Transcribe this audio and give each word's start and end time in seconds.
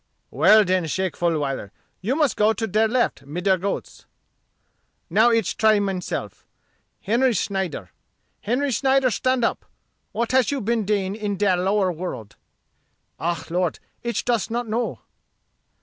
"Well, 0.31 0.63
den, 0.63 0.87
Shake 0.87 1.15
Fuhviler, 1.15 1.69
you 2.01 2.15
must 2.15 2.35
go 2.35 2.53
to 2.53 2.65
der 2.65 2.87
left 2.87 3.23
mid 3.23 3.43
der 3.43 3.57
goats." 3.59 4.07
"Now 5.11 5.29
ich 5.29 5.57
try 5.57 5.79
menself. 5.79 6.47
Henry 7.01 7.35
Snyder, 7.35 7.91
Henry 8.39 8.71
Snyder, 8.71 9.11
stand 9.11 9.45
up. 9.45 9.63
What 10.11 10.31
hash 10.31 10.51
you 10.51 10.59
bin 10.59 10.85
dain 10.85 11.13
in 11.13 11.37
die 11.37 11.53
lower 11.53 11.91
world?" 11.91 12.35
"Ah, 13.19 13.45
Lort, 13.51 13.79
ich 14.01 14.25
does 14.25 14.49
not 14.49 14.67
know." 14.67 15.01